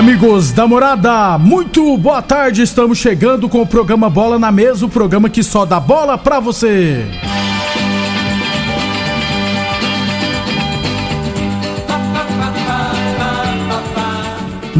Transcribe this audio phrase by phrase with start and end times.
[0.00, 2.62] Amigos da morada, muito boa tarde.
[2.62, 6.40] Estamos chegando com o programa Bola na Mesa o programa que só dá bola pra
[6.40, 7.04] você.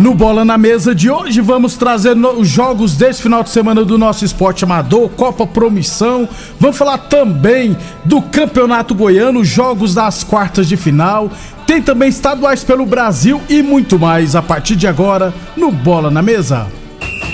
[0.00, 3.98] No Bola na Mesa de hoje, vamos trazer os jogos desse final de semana do
[3.98, 6.26] nosso esporte amador, Copa Promissão.
[6.58, 11.30] Vamos falar também do Campeonato Goiano, jogos das quartas de final.
[11.66, 16.22] Tem também estaduais pelo Brasil e muito mais a partir de agora no Bola na
[16.22, 16.66] Mesa.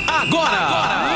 [0.09, 1.16] Agora!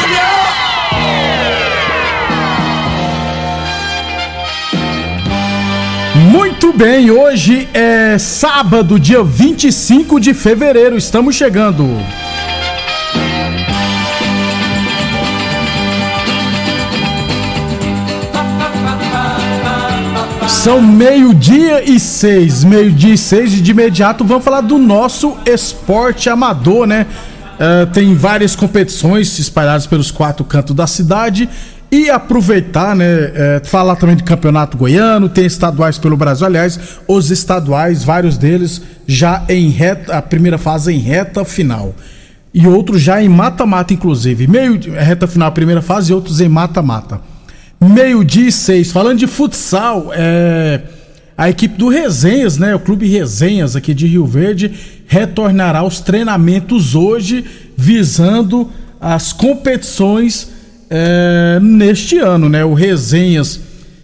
[6.31, 11.85] Muito bem, hoje é sábado, dia 25 de fevereiro, estamos chegando.
[20.47, 26.29] São meio-dia e seis, meio-dia e seis, e de imediato vamos falar do nosso esporte
[26.29, 27.07] amador, né?
[27.55, 31.49] Uh, tem várias competições espalhadas pelos quatro cantos da cidade
[31.91, 33.05] e aproveitar, né?
[33.05, 36.47] É, falar também de campeonato goiano, tem estaduais pelo Brasil.
[36.47, 41.93] Aliás, os estaduais, vários deles já em reta, a primeira fase em reta final.
[42.53, 44.47] E outros já em mata-mata, inclusive.
[44.47, 47.19] Meio reta final, primeira fase, e outros em mata-mata.
[47.79, 48.91] Meio-dia e seis.
[48.91, 50.81] Falando de futsal, é,
[51.37, 52.73] a equipe do Resenhas, né?
[52.73, 54.71] O Clube Resenhas aqui de Rio Verde,
[55.07, 57.43] retornará aos treinamentos hoje,
[57.75, 58.69] visando
[58.99, 60.50] as competições
[60.93, 62.65] é, neste ano, né?
[62.65, 63.61] O Resenhas,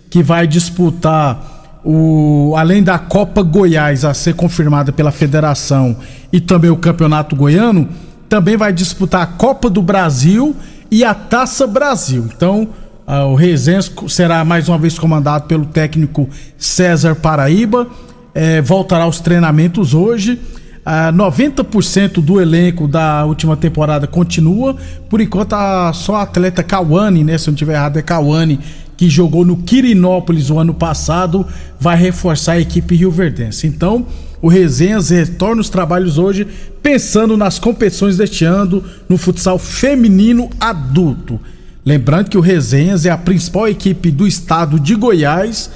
[0.09, 5.97] que vai disputar o, além da Copa Goiás a ser confirmada pela federação
[6.31, 7.89] e também o Campeonato Goiano,
[8.29, 10.55] também vai disputar a Copa do Brasil
[10.89, 12.29] e a Taça Brasil.
[12.33, 12.69] Então,
[13.05, 17.87] o Resenhas será mais uma vez comandado pelo técnico César Paraíba.
[18.33, 20.39] É, voltará aos treinamentos hoje.
[20.87, 24.77] Uh, 90% do elenco da última temporada continua.
[25.09, 27.37] Por enquanto, a, só a atleta Cauane, né?
[27.37, 28.57] Se eu não estiver errado, é Cauane,
[28.95, 31.45] que jogou no Quirinópolis o ano passado,
[31.77, 33.67] vai reforçar a equipe rioverdense.
[33.67, 34.05] Então,
[34.41, 36.47] o Resenhas retorna os trabalhos hoje,
[36.81, 41.37] pensando nas competições deste ano no futsal feminino adulto.
[41.85, 45.69] Lembrando que o Resenhas é a principal equipe do estado de Goiás,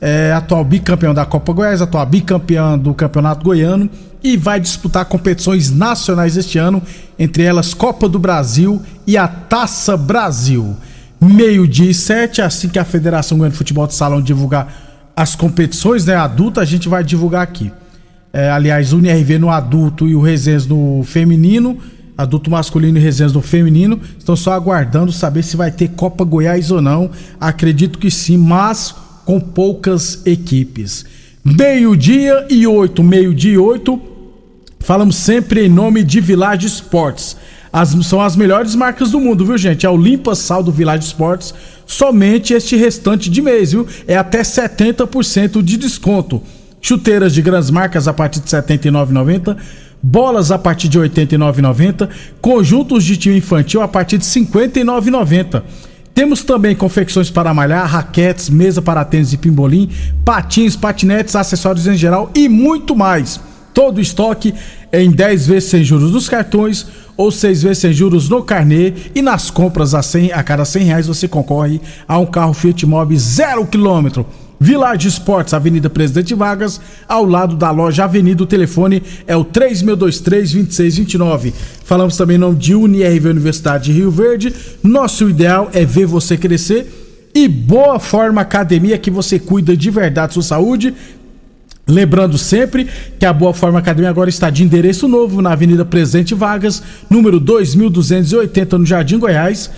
[0.00, 3.90] é atual bicampeão da Copa Goiás, atual bicampeão do Campeonato Goiano
[4.22, 6.82] e vai disputar competições nacionais este ano,
[7.18, 10.76] entre elas Copa do Brasil e a Taça Brasil.
[11.20, 14.72] Meio-dia e sete, assim que a Federação Goiana de Futebol de Salão divulgar
[15.16, 17.72] as competições né, adulta, a gente vai divulgar aqui.
[18.32, 21.78] É, aliás, o UNRV no adulto e o Resenhas no feminino,
[22.16, 26.70] adulto masculino e Resenhas no feminino, estão só aguardando saber se vai ter Copa Goiás
[26.70, 27.10] ou não.
[27.40, 28.94] Acredito que sim, mas
[29.28, 31.04] com poucas equipes.
[31.44, 34.00] Meio-dia e oito, meio-dia e oito.
[34.80, 37.36] Falamos sempre em nome de Village Sports.
[37.70, 39.84] As, são as melhores marcas do mundo, viu, gente?
[39.84, 41.54] É o Limpa Sal do Village Sports.
[41.86, 43.86] Somente este restante de mês, viu?
[44.06, 46.42] É até 70% de desconto.
[46.80, 49.58] Chuteiras de grandes marcas a partir de R$ 79,90.
[50.02, 52.08] Bolas a partir de R$ 89,90.
[52.40, 55.62] Conjuntos de tio infantil a partir de R$ 59,90.
[56.18, 59.88] Temos também confecções para malhar, raquetes, mesa para tênis e pimbolim,
[60.24, 63.38] patins, patinetes, acessórios em geral e muito mais.
[63.72, 64.52] Todo o estoque
[64.92, 66.88] em 10 vezes sem juros nos cartões
[67.18, 70.84] ou 6 vezes sem juros no carnê e nas compras a, 100, a cada 100
[70.84, 74.24] reais você concorre a um carro Fiat Mobi zero quilômetro.
[74.60, 78.42] Village Esportes, Avenida Presidente Vargas, ao lado da loja Avenida.
[78.42, 81.52] O telefone é o 3623-2629.
[81.84, 84.52] Falamos também em nome de UniRV Universidade de Rio Verde.
[84.82, 87.06] Nosso ideal é ver você crescer.
[87.34, 90.92] E Boa Forma Academia, que você cuida de verdade sua saúde.
[91.88, 92.86] Lembrando sempre
[93.18, 97.40] que a Boa Forma Academia agora está de endereço novo na Avenida Presidente Vargas, número
[97.40, 99.70] 2280, no Jardim Goiás.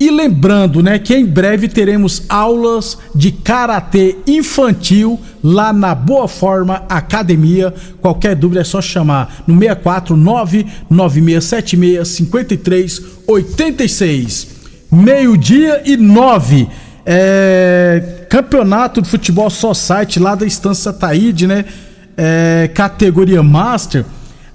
[0.00, 6.84] E lembrando, né, que em breve teremos aulas de karatê infantil lá na Boa Forma
[6.88, 7.74] Academia.
[8.00, 14.46] Qualquer dúvida é só chamar no 649 9676 5386.
[14.92, 16.68] Meio-dia e nove.
[17.04, 21.64] É, campeonato de futebol só site lá da Estância Taíde, né?
[22.16, 24.04] É, categoria Master.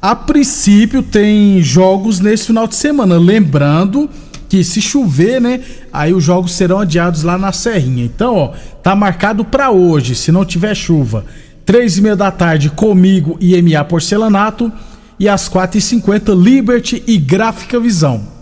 [0.02, 3.18] A princípio tem jogos nesse final de semana.
[3.18, 4.10] Lembrando
[4.50, 5.62] que se chover, né,
[5.92, 8.06] aí os jogos serão adiados lá na Serrinha.
[8.06, 8.52] Então, ó,
[8.84, 11.26] tá marcado para hoje, se não tiver chuva.
[11.66, 14.72] Três e meia da tarde comigo e MA Porcelanato
[15.20, 18.33] e às quatro e cinquenta Liberty e Gráfica Visão.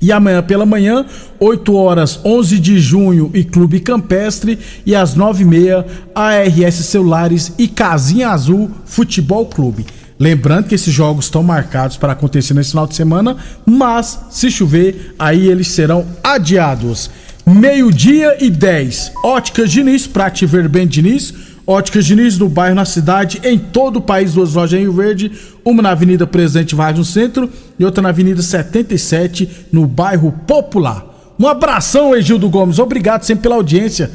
[0.00, 1.06] E amanhã pela manhã,
[1.40, 5.84] 8 horas 11 de junho e Clube Campestre e às 9h30
[6.14, 9.86] ARS Celulares e Casinha Azul Futebol Clube.
[10.18, 15.14] Lembrando que esses jogos estão marcados para acontecer nesse final de semana, mas se chover,
[15.18, 17.10] aí eles serão adiados.
[17.44, 19.12] Meio-dia e 10.
[19.22, 21.32] Óticas Diniz, pra te ver bem, Diniz
[21.66, 25.32] Óticas Diniz, no bairro, na cidade, em todo o país, duas lojas em Rio Verde,
[25.64, 31.04] uma na Avenida Presidente Vargas no centro e outra na Avenida 77, no bairro Popular.
[31.38, 34.10] Um abração, Egildo Gomes, obrigado sempre pela audiência.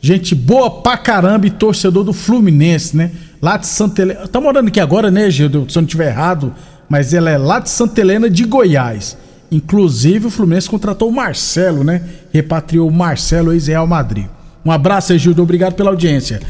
[0.00, 3.12] Gente boa pra caramba e torcedor do Fluminense, né?
[3.40, 4.26] Lá de Santa Helena.
[4.26, 5.66] Tá morando aqui agora, né, Egildo?
[5.70, 6.52] Se eu não tiver errado,
[6.88, 9.16] mas ela é lá de Santa Helena de Goiás.
[9.50, 12.02] Inclusive, o Fluminense contratou o Marcelo, né?
[12.32, 14.26] Repatriou o Marcelo, ex-Real Madrid.
[14.64, 16.40] Um abraço, Egildo, obrigado pela audiência.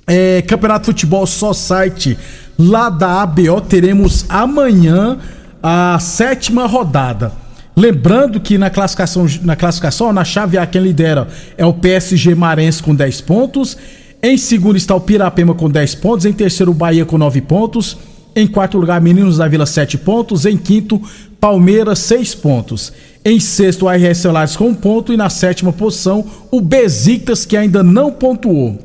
[0.07, 2.17] É, Campeonato Futebol Só Site
[2.59, 5.19] lá da ABO teremos amanhã
[5.63, 7.31] a sétima rodada.
[7.77, 11.29] Lembrando que na classificação, na classificação, na chave A, quem lidera
[11.59, 13.77] é o PSG Marense com 10 pontos.
[14.23, 16.25] Em segundo está o Pirapema com 10 pontos.
[16.25, 17.99] Em terceiro, o Bahia com 9 pontos.
[18.37, 20.45] Em quarto lugar, Meninos da Vila, 7 pontos.
[20.45, 21.01] Em quinto,
[21.39, 22.93] Palmeiras, 6 pontos.
[23.25, 25.13] Em sexto, o RS Celulares com um ponto.
[25.13, 28.79] E na sétima posição, o Besiktas, que ainda não pontuou.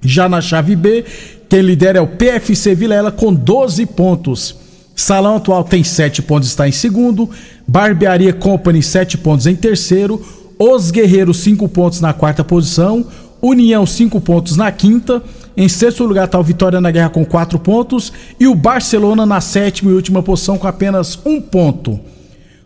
[0.00, 1.04] Já na chave B,
[1.48, 4.56] quem lidera é o PFC Vilela com 12 pontos.
[4.96, 7.30] Salão Atual tem 7 pontos, está em segundo.
[7.66, 10.20] Barbearia Company, 7 pontos em terceiro.
[10.58, 13.06] Os Guerreiros, 5 pontos na quarta posição.
[13.40, 15.22] União, 5 pontos na quinta.
[15.56, 19.40] Em sexto lugar está o Vitória na Guerra com quatro pontos e o Barcelona na
[19.40, 22.00] sétima e última posição com apenas um ponto.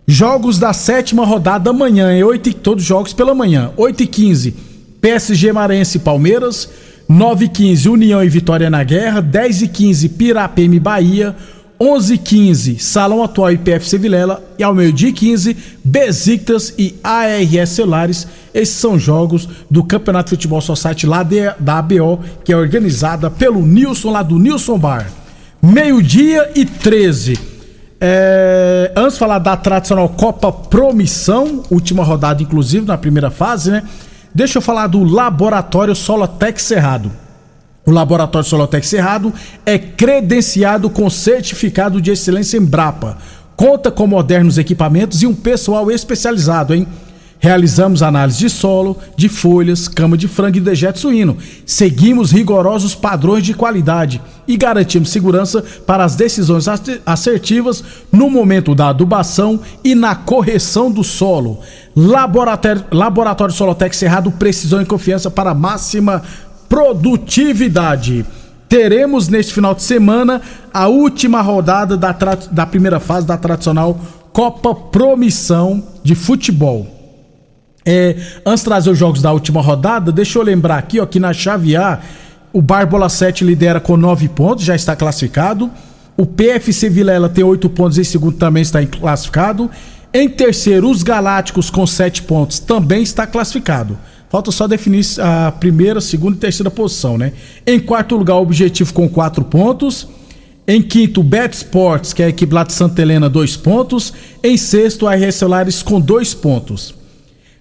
[0.07, 3.73] Jogos da sétima rodada amanhã, é 8 todos jogos pela manhã.
[3.77, 4.55] 8 e 15
[5.01, 6.69] PSG Marense e Palmeiras.
[7.09, 9.21] 9 e 15 União e Vitória na Guerra.
[9.21, 11.35] 10 e 15 Pirapema e Bahia.
[11.81, 18.27] 11:15 Salão Atual PFC Vilela e ao meio-dia 15 Besiktas e ARS Celulares.
[18.55, 23.31] Esses são jogos do Campeonato de Futebol Society lá de, da ABO, que é organizada
[23.31, 25.11] pelo Nilson lá do Nilson Bar.
[25.63, 27.39] Meio-dia e 13.
[28.01, 33.83] É, antes de falar da tradicional Copa Promissão, última rodada inclusive na primeira fase, né?
[34.35, 37.11] Deixa eu falar do Laboratório Solotec Cerrado.
[37.87, 39.33] O Laboratório Solotec Cerrado
[39.65, 43.17] é credenciado com certificado de excelência Embrapa.
[43.55, 46.85] Conta com modernos equipamentos e um pessoal especializado, hein?
[47.39, 51.37] Realizamos análise de solo, de folhas, cama de frango e dejeto suíno.
[51.65, 56.67] Seguimos rigorosos padrões de qualidade e garantimos segurança para as decisões
[57.05, 61.61] assertivas no momento da adubação e na correção do solo.
[61.95, 66.23] Laboratório, Laboratório Solotec Cerrado, precisão e confiança para máxima
[66.69, 68.25] produtividade.
[68.69, 70.43] Teremos neste final de semana
[70.73, 72.13] a última rodada da,
[72.51, 73.99] da primeira fase da tradicional
[74.33, 76.87] Copa Promissão de Futebol.
[77.85, 81.21] É, antes de trazer os jogos da última rodada, deixa eu lembrar aqui ó, que
[81.21, 82.01] na chave A,
[82.53, 85.71] o Barbola 7 lidera com 9 pontos, já está classificado.
[86.17, 89.71] O PFC Vilela tem 8 pontos, em segundo também está classificado.
[90.13, 93.99] Em terceiro, os Galácticos com 7 pontos também está classificado.
[94.29, 97.33] Falta só definir a primeira, segunda e terceira posição, né?
[97.67, 100.09] Em quarto lugar, o Objetivo com quatro pontos.
[100.67, 104.13] Em quinto, Bet Sports, que é a equipe lá de Santa Helena, dois pontos.
[104.43, 106.95] Em sexto, a RS Celulares com dois pontos.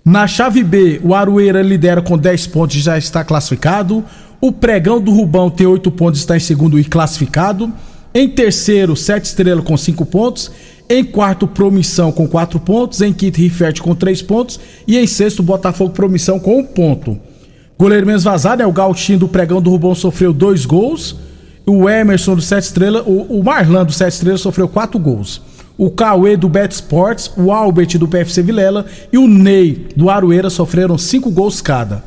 [0.06, 4.06] Na chave B, o Aroeira lidera com 10 pontos e já está classificado.
[4.40, 7.74] O Pregão do Rubão tem 8 pontos e está em segundo e classificado.
[8.14, 10.52] Em terceiro, Sete Estrela com 5 pontos.
[10.90, 13.02] Em quarto, Promissão com 4 pontos.
[13.02, 14.60] Em quinto, Rifert com 3 pontos.
[14.88, 17.20] E em sexto, Botafogo Promissão com 1 um ponto.
[17.78, 21.16] Goleiro menos vazado é o Gauchinho do Pregão do Rubão, sofreu 2 gols.
[21.66, 25.42] O Emerson do Sete Estrela, o, o Marlan do Sete Estrelas sofreu 4 gols.
[25.78, 30.50] O Cauê do Bet Sports, o Albert do PFC Vilela e o Ney do Aroeira
[30.50, 32.04] sofreram 5 gols cada.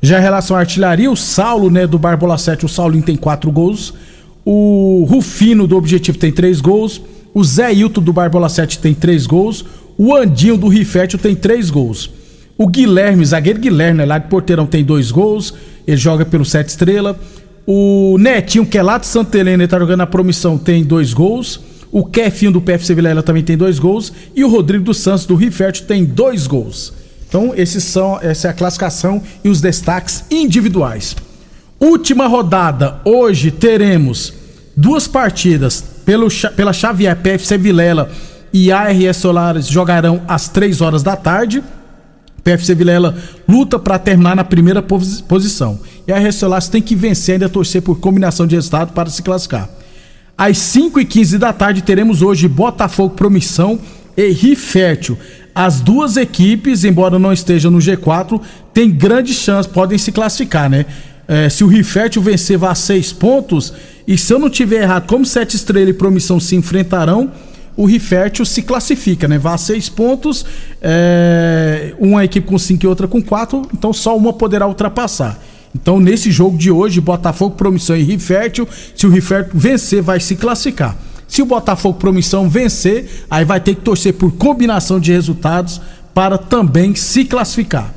[0.00, 3.52] Já em relação à artilharia, o Saulo, né, do Barbola 7, o Saulinho tem 4
[3.52, 3.94] gols.
[4.44, 7.00] O Rufino do Objetivo tem 3 gols.
[7.34, 9.64] O Zé Hilton do Barbola 7 tem 3 gols.
[9.98, 12.08] O Andinho do Rifétil tem 3 gols.
[12.56, 15.52] O Guilherme, zagueiro Guilherme, lá de Porteirão, tem 2 gols.
[15.84, 17.18] Ele joga pelo 7 estrela.
[17.66, 21.12] O Netinho, que é lá de Santa Helena, ele tá jogando na promissão, tem 2
[21.12, 21.60] gols.
[21.90, 24.12] O Kefinho do PFC Vilela também tem 2 gols.
[24.34, 26.92] E o Rodrigo dos Santos do Rifétil tem 2 gols.
[27.28, 31.16] Então, esses são, essa é a classificação e os destaques individuais.
[31.80, 34.32] Última rodada, hoje teremos
[34.76, 38.10] duas partidas pelo, pela Xavier PFC Vilela
[38.52, 41.62] e ARS Solares jogarão às 3 horas da tarde.
[42.42, 43.16] PFC Vilela
[43.48, 45.80] luta para terminar na primeira posição.
[46.06, 49.22] E a ARS Solares tem que vencer ainda torcer por combinação de resultado para se
[49.22, 49.68] classificar.
[50.36, 53.78] Às 5 e 15 da tarde teremos hoje Botafogo Promissão
[54.16, 55.16] e Rifértil.
[55.54, 58.40] As duas equipes, embora não estejam no G4,
[58.72, 60.84] têm grande chance, podem se classificar, né?
[61.26, 63.72] É, se o Rifértil vencer, vá a seis pontos
[64.06, 67.32] e se eu não tiver errado, como Sete Estrelas e Promissão se enfrentarão,
[67.76, 69.38] o Rifértil se classifica, né?
[69.38, 70.44] Vá a seis pontos,
[70.80, 75.40] é, uma equipe com cinco e outra com quatro, então só uma poderá ultrapassar.
[75.74, 80.36] Então, nesse jogo de hoje, Botafogo, Promissão e Rifértil, se o Rifértil vencer, vai se
[80.36, 80.96] classificar.
[81.26, 85.80] Se o Botafogo Promissão vencer, aí vai ter que torcer por combinação de resultados
[86.12, 87.92] para também se classificar.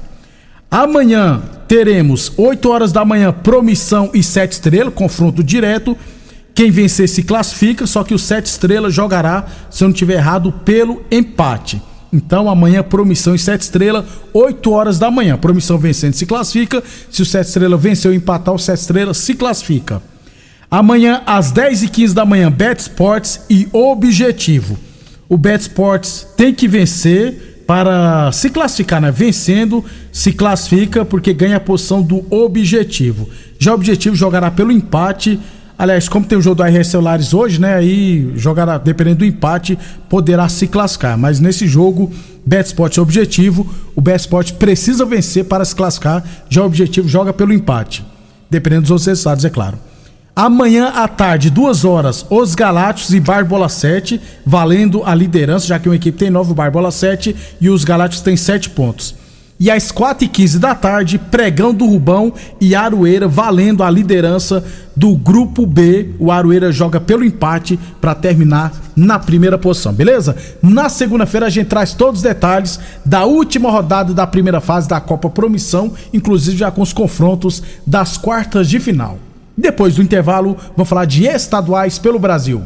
[0.72, 5.98] Amanhã teremos 8 horas da manhã Promissão e Sete Estrelas, confronto direto.
[6.56, 10.52] Quem vencer se classifica, só que o Sete Estrelas jogará, se eu não tiver errado,
[10.52, 11.82] pelo empate.
[12.12, 15.38] Então amanhã Promissão e Sete Estrelas, 8 horas da manhã.
[15.38, 16.82] Promissão vencendo se classifica.
[17.12, 20.02] Se o Sete Estrelas vencer ou empatar, o Sete Estrelas se classifica.
[20.70, 24.78] Amanhã às 10 e 15 da manhã, Bet Sports e Objetivo.
[25.30, 29.12] O Bet Sports tem que vencer para se classificar, né?
[29.12, 33.30] Vencendo, se classifica porque ganha a posição do objetivo.
[33.60, 35.38] Já o objetivo jogará pelo empate.
[35.78, 37.76] Aliás, como tem o jogo do RS Celulares hoje, né?
[37.76, 39.78] Aí jogará, dependendo do empate,
[40.10, 41.18] poderá se classificar.
[41.18, 42.12] Mas nesse jogo,
[42.46, 43.70] Betsport é objetivo.
[43.94, 46.24] O Betsport precisa vencer para se classificar.
[46.50, 48.04] Já o objetivo joga pelo empate.
[48.50, 49.78] Dependendo dos outros resultados, é claro.
[50.38, 55.90] Amanhã à tarde, duas horas, os Galácticos e Barbola 7, valendo a liderança, já que
[55.90, 59.16] uma equipe tem nove, o Barbola 7 e os Galácticos têm sete pontos.
[59.60, 64.64] E às 4 e 15 da tarde, Pregão do Rubão e Aroeira valendo a liderança
[64.96, 66.12] do Grupo B.
[66.20, 70.36] O Aroeira joga pelo empate para terminar na primeira posição, beleza?
[70.62, 75.02] Na segunda-feira a gente traz todos os detalhes da última rodada da primeira fase da
[75.02, 79.18] Copa Promissão, inclusive já com os confrontos das quartas de final.
[79.58, 82.62] Depois do intervalo, vamos falar de estaduais pelo Brasil.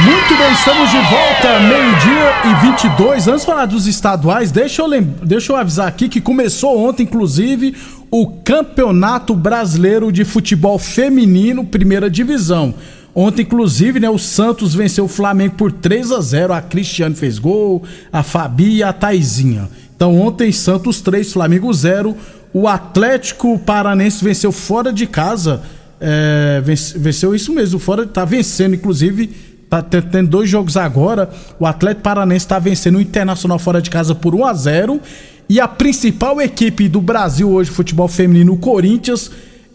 [0.00, 3.28] Muito bem, estamos de volta, meio-dia e 22.
[3.28, 7.04] Antes de falar dos estaduais, deixa eu, lembra, deixa eu avisar aqui que começou ontem,
[7.04, 7.74] inclusive,
[8.10, 12.74] o Campeonato Brasileiro de Futebol Feminino, primeira divisão.
[13.14, 17.38] Ontem, inclusive, né, o Santos venceu o Flamengo por 3 a 0 A Cristiane fez
[17.38, 19.68] gol, a Fabi e a Taizinha.
[19.96, 22.16] Então, ontem, Santos 3, Flamengo 0.
[22.60, 25.62] O Atlético Paranense venceu fora de casa.
[26.00, 26.60] É,
[26.96, 29.28] venceu isso mesmo, fora tá vencendo, inclusive.
[29.70, 31.30] Tá tendo dois jogos agora.
[31.60, 35.00] O Atlético Paranense está vencendo o Internacional fora de casa por 1 a 0
[35.48, 39.30] E a principal equipe do Brasil hoje, futebol feminino, o Corinthians,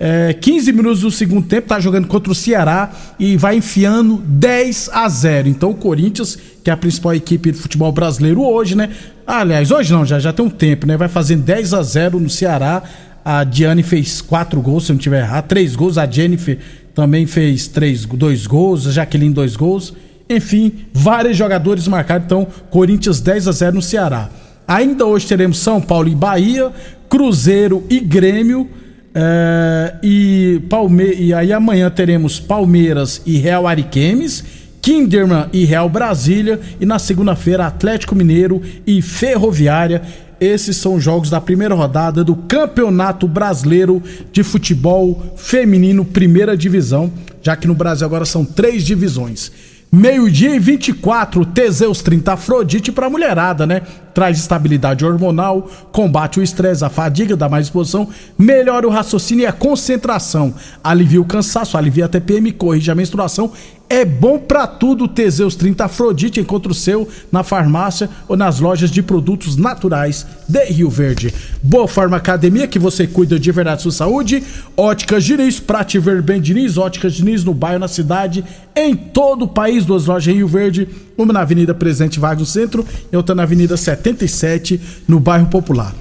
[0.05, 4.89] é, 15 minutos do segundo tempo, tá jogando contra o Ceará e vai enfiando 10
[4.91, 5.47] a 0.
[5.47, 8.89] Então o Corinthians, que é a principal equipe de futebol brasileiro hoje, né?
[9.25, 10.97] aliás, hoje não, já, já tem um tempo, né?
[10.97, 12.83] Vai fazendo 10 a 0 no Ceará.
[13.23, 15.97] A Diane fez quatro gols, se eu não tiver errado, três gols.
[15.97, 16.57] A Jennifer
[16.93, 19.93] também fez três, dois gols, a Jaqueline dois gols.
[20.29, 22.25] Enfim, vários jogadores marcaram.
[22.25, 24.29] Então, Corinthians 10 a 0 no Ceará.
[24.67, 26.73] Ainda hoje teremos São Paulo e Bahia,
[27.07, 28.69] Cruzeiro e Grêmio.
[29.15, 34.43] É, e, Palme e aí amanhã teremos Palmeiras e Real Ariquemes
[34.83, 36.59] Kinderman e Real Brasília.
[36.79, 40.01] E na segunda-feira, Atlético Mineiro e Ferroviária.
[40.41, 47.09] Esses são os jogos da primeira rodada do Campeonato Brasileiro de Futebol Feminino, primeira divisão,
[47.41, 49.53] já que no Brasil agora são três divisões.
[49.89, 53.83] Meio-dia e 24, Teseus 30 Afrodite pra mulherada, né?
[54.13, 59.47] Traz estabilidade hormonal, combate o estresse, a fadiga, dá mais disposição, melhora o raciocínio e
[59.47, 60.53] a concentração,
[60.83, 63.51] alivia o cansaço, alivia a TPM, corrige a menstruação
[63.93, 66.39] é bom para tudo Teseus 30 Afrodite.
[66.39, 71.31] Encontre o seu na farmácia ou nas lojas de produtos naturais de Rio Verde.
[71.61, 74.43] Boa Forma Academia, que você cuida de verdade sua saúde.
[74.75, 76.75] Óticas Diniz, pra te ver bem Diniz.
[76.75, 78.43] Óticas Diniz no bairro, na cidade,
[78.75, 79.85] em todo o país.
[79.85, 80.87] Duas lojas em Rio Verde.
[81.15, 85.93] Uma na Avenida Presidente Vargas no centro e outra na Avenida 77, no bairro Popular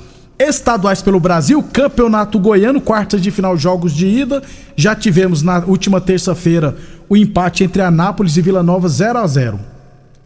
[0.49, 4.43] estaduais pelo Brasil, Campeonato Goiano, quartas de final, jogos de ida.
[4.77, 6.77] Já tivemos na última terça-feira
[7.09, 9.61] o empate entre Anápolis e Vila Nova 0 a 0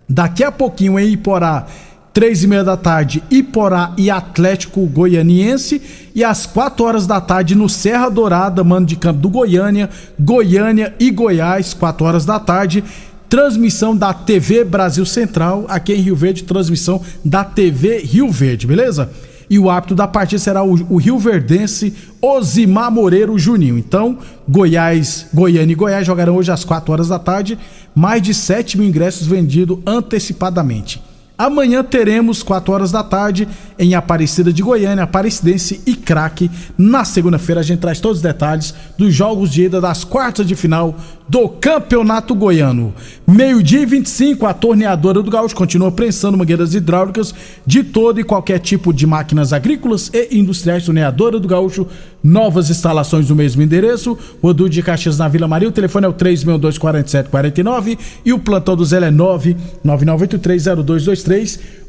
[0.09, 1.67] Daqui a pouquinho em Iporá,
[2.13, 5.83] três e meia da tarde, Iporá e Atlético Goianiense.
[6.15, 10.95] E às quatro horas da tarde no Serra Dourada, mando de campo do Goiânia, Goiânia
[10.99, 12.83] e Goiás, quatro horas da tarde.
[13.29, 19.11] Transmissão da TV Brasil Central, aqui em Rio Verde, transmissão da TV Rio Verde, beleza?
[19.49, 23.79] e o árbitro da partida será o, o Rio Verdense Osimar Moreiro Juninho.
[23.79, 24.19] Então,
[24.49, 27.59] Goiás, Goiânia e Goiás jogarão hoje às 4 horas da tarde.
[27.95, 31.01] Mais de 7 mil ingressos vendidos antecipadamente.
[31.39, 33.47] Amanhã teremos, 4 horas da tarde,
[33.79, 36.51] em Aparecida de Goiânia, Aparecidense e Craque.
[36.79, 40.57] Na segunda-feira a gente traz todos os detalhes dos jogos de ida das quartas de
[40.57, 40.97] final
[41.29, 42.95] do Campeonato Goiano.
[43.27, 47.35] Meio-dia e 25, a torneadora do Gaúcho continua prensando mangueiras hidráulicas
[47.67, 50.85] de todo e qualquer tipo de máquinas agrícolas e industriais.
[50.85, 51.89] Torneadora do Gaúcho,
[52.23, 54.17] novas instalações no mesmo endereço.
[54.43, 55.69] Rodu de Caxias na Vila Maria.
[55.69, 61.26] O telefone é o 3624749 e o plantão do Zé é 999830223.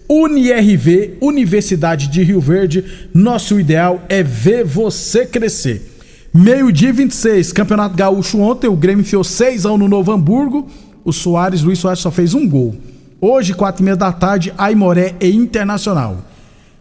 [0.10, 2.84] UniRV, Universidade de Rio Verde.
[3.14, 5.96] Nosso ideal é ver você crescer.
[6.34, 10.68] Meio-dia 26, Campeonato Gaúcho ontem, o Grêmio enfiou 6 a 1 no Novo Hamburgo.
[11.04, 12.76] O Soares, Luiz Soares só fez um gol.
[13.20, 16.18] Hoje, 4 e meia da tarde, Aimoré e Internacional.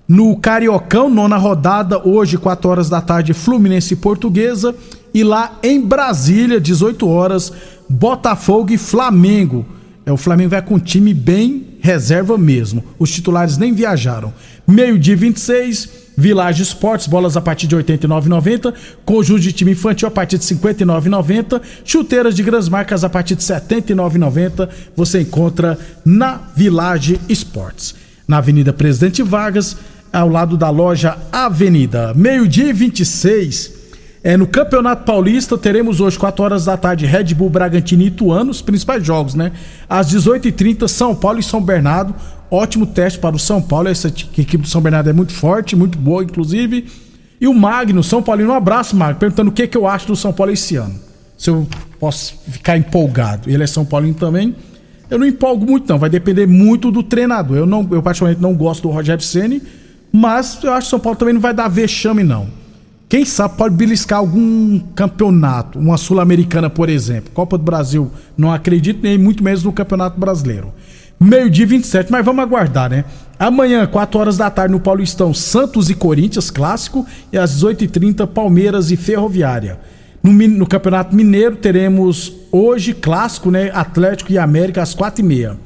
[0.06, 4.74] No Cariocão, nona rodada, hoje, 4 horas da tarde, Fluminense e Portuguesa.
[5.14, 7.52] E lá em Brasília, 18 horas,
[7.88, 9.64] Botafogo e Flamengo.
[10.04, 12.82] É, o Flamengo vai com um time bem reserva mesmo.
[12.98, 14.34] Os titulares nem viajaram.
[14.66, 18.74] Meio-dia 26, Village Esportes, bolas a partir de R$ 89,90.
[19.04, 21.62] Conjunto de time infantil a partir de R$ 59,90.
[21.84, 24.68] Chuteiras de grandes marcas a partir de R$ 79,90.
[24.96, 27.94] Você encontra na Village Esportes.
[28.26, 29.76] Na Avenida Presidente Vargas,
[30.12, 32.12] ao lado da loja Avenida.
[32.14, 33.75] Meio-dia e 26.
[34.22, 38.50] É, no Campeonato Paulista, teremos hoje, 4 horas da tarde, Red Bull Bragantino e Ituano,
[38.50, 39.52] os principais jogos, né?
[39.88, 42.14] Às 18h30, São Paulo e São Bernardo
[42.50, 43.88] ótimo teste para o São Paulo.
[43.88, 46.86] Essa equipe do São Bernardo é muito forte, muito boa, inclusive.
[47.40, 50.16] E o Magno, São Paulino, um abraço, Magno, perguntando o que, que eu acho do
[50.16, 50.94] São Paulo esse ano.
[51.36, 51.66] Se eu
[52.00, 53.50] posso ficar empolgado.
[53.50, 54.54] Ele é São Paulino também.
[55.10, 55.98] Eu não empolgo muito, não.
[55.98, 57.56] Vai depender muito do treinador.
[57.56, 59.62] Eu, não, eu particularmente, não gosto do Rogério Ceni,
[60.10, 62.48] mas eu acho que o São Paulo também não vai dar vexame, não.
[63.08, 67.30] Quem sabe pode beliscar algum campeonato, uma Sul-Americana, por exemplo.
[67.32, 70.72] Copa do Brasil, não acredito, nem muito menos no Campeonato Brasileiro
[71.18, 73.04] meio-dia 27, mas vamos aguardar, né?
[73.38, 78.90] Amanhã, 4 horas da tarde, no Paulistão, Santos e Corinthians, clássico, e às 18h30, Palmeiras
[78.90, 79.78] e Ferroviária.
[80.22, 83.70] No, no, Campeonato Mineiro, teremos hoje, clássico, né?
[83.72, 85.56] Atlético e América, às 4h30.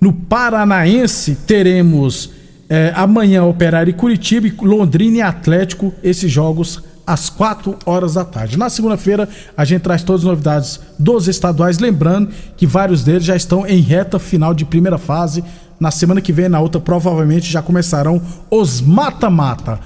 [0.00, 2.30] No Paranaense, teremos
[2.68, 8.24] é, amanhã Operário e Curitiba, e Londrina e Atlético, esses jogos às 4 horas da
[8.24, 8.58] tarde.
[8.58, 9.26] Na segunda-feira,
[9.56, 13.80] a gente traz todas as novidades dos estaduais, lembrando que vários deles já estão em
[13.80, 15.42] reta final de primeira fase.
[15.80, 19.80] Na semana que vem, na outra, provavelmente já começarão os mata-mata.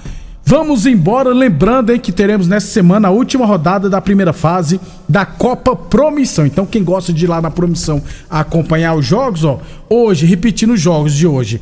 [0.45, 5.25] Vamos embora, lembrando hein, que teremos nessa semana a última rodada da primeira fase da
[5.25, 6.45] Copa Promissão.
[6.45, 10.81] Então, quem gosta de ir lá na Promissão acompanhar os jogos, ó, hoje, repetindo os
[10.81, 11.61] jogos de hoje.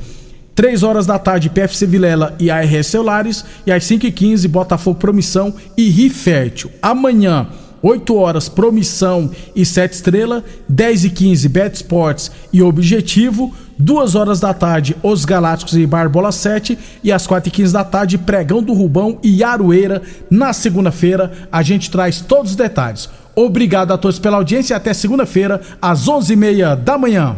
[0.54, 3.46] 3 horas da tarde, PFC Vilela e ARS Celulares.
[3.66, 6.72] E às 5h15, Botafogo Promissão e Rifértil.
[6.82, 7.48] Amanhã,
[7.82, 10.44] 8 horas, Promissão e 7 Estrela.
[10.68, 13.54] 10 e 15 Bet Sports e Objetivo.
[13.80, 16.78] 2 horas da tarde, Os Galácticos e Barbola 7.
[17.04, 20.02] E às 4 e 15 da tarde, Pregão do Rubão e Aroeira.
[20.30, 23.10] Na segunda-feira, a gente traz todos os detalhes.
[23.36, 27.38] Obrigado a todos pela audiência e até segunda-feira, às 11h30 da manhã.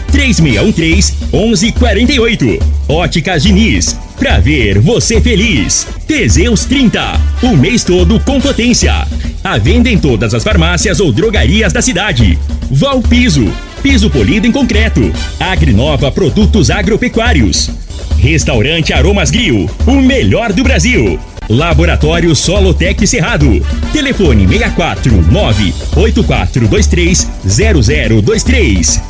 [0.11, 2.61] 3613-1148.
[2.87, 5.87] Óticas Diniz, pra ver você feliz.
[6.07, 9.05] Teseus 30, o mês todo com potência.
[9.43, 12.37] A venda em todas as farmácias ou drogarias da cidade.
[12.69, 15.11] Val Piso, piso polido em concreto.
[15.39, 17.69] Agrinova Produtos Agropecuários.
[18.17, 21.19] Restaurante Aromas Grill, o melhor do Brasil.
[21.49, 23.65] Laboratório Solotec Cerrado.
[23.91, 29.01] Telefone 64 98423 0023.